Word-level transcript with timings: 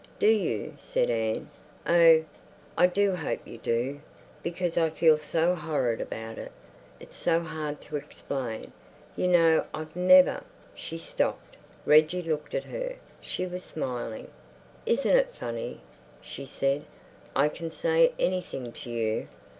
"Do 0.17 0.25
you?" 0.29 0.73
said 0.79 1.11
Anne. 1.11 1.47
"Oh, 1.85 2.25
I 2.75 2.87
do 2.87 3.13
hope 3.15 3.45
you 3.47 3.59
do. 3.59 4.01
Because 4.41 4.75
I 4.75 4.89
feel 4.89 5.19
so 5.19 5.53
horrid 5.53 6.01
about 6.01 6.39
it. 6.39 6.51
It's 6.99 7.15
so 7.15 7.41
hard 7.41 7.81
to 7.81 7.97
explain. 7.97 8.71
You 9.15 9.27
know 9.27 9.65
I've 9.75 9.95
never—" 9.95 10.41
She 10.73 10.97
stopped. 10.97 11.55
Reggie 11.85 12.23
looked 12.23 12.55
at 12.55 12.63
her. 12.63 12.95
She 13.21 13.45
was 13.45 13.63
smiling. 13.63 14.29
"Isn't 14.87 15.15
it 15.15 15.35
funny?" 15.35 15.81
she 16.19 16.47
said. 16.47 16.85
"I 17.35 17.47
can 17.47 17.69
say 17.69 18.13
anything 18.17 18.71
to 18.71 18.89
you. 18.89 19.27